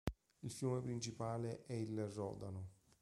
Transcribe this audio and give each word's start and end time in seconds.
Il 0.41 0.49
fiume 0.49 0.81
principale 0.81 1.61
è 1.67 1.73
il 1.73 2.07
Rodano. 2.07 2.69